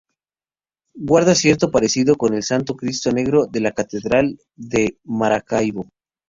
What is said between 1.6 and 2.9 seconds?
parecido con el Santo